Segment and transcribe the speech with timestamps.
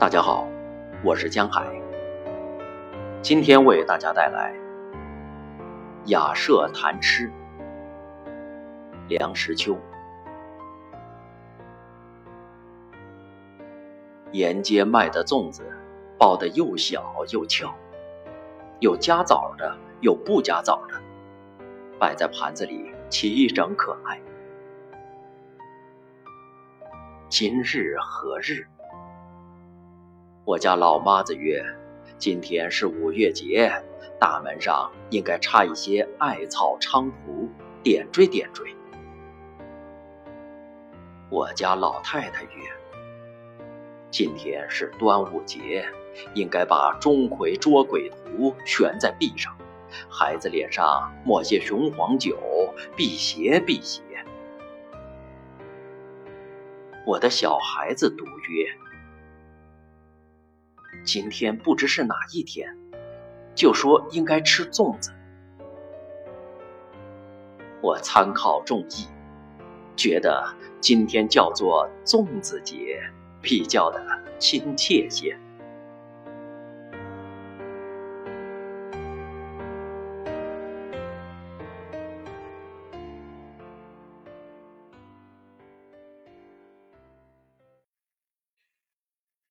[0.00, 0.48] 大家好，
[1.04, 1.70] 我是江海。
[3.20, 4.50] 今天为大家带来
[6.10, 7.28] 《雅舍谈吃》。
[9.10, 9.78] 梁实秋。
[14.32, 15.70] 沿街卖的粽子，
[16.18, 17.70] 包的又小又翘，
[18.78, 20.94] 有加枣的，有不加枣的，
[21.98, 24.18] 摆在盘子里齐整可爱。
[27.28, 28.66] 今日何日？
[30.50, 31.64] 我家老妈子曰
[32.18, 33.70] ：“今天是五月节，
[34.18, 37.48] 大门上应该插一些艾草菖蒲，
[37.84, 38.64] 点缀点缀。”
[41.30, 42.50] 我家老太太曰
[44.10, 45.86] ：“今天是端午节，
[46.34, 49.56] 应该把钟馗捉鬼图悬在壁上，
[50.08, 52.36] 孩子脸上抹些雄黄酒，
[52.96, 54.02] 辟邪辟邪。”
[57.06, 58.66] 我的小孩子读曰
[61.12, 62.76] ：“今天不知是哪一天，
[63.56, 65.10] 就说应该吃粽子。”
[67.82, 69.08] 我参考众议，
[69.96, 73.02] 觉得今天叫做粽子节
[73.42, 74.00] 比较的
[74.38, 75.36] 亲切些。